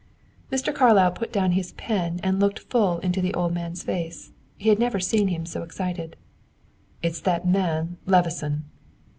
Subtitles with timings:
[0.51, 0.73] Mr.
[0.73, 4.79] Carlyle put down his pen and looked full in the old man's face; he had
[4.79, 6.15] never seen him so excited.
[7.03, 8.65] "It's that man, Levison."